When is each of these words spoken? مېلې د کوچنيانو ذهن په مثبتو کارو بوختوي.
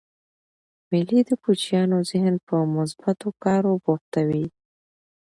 مېلې 0.89 1.19
د 1.29 1.31
کوچنيانو 1.43 1.97
ذهن 2.11 2.35
په 2.47 2.55
مثبتو 2.75 3.27
کارو 3.43 3.73
بوختوي. 3.83 4.45